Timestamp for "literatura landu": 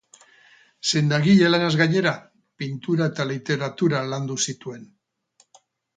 3.33-4.39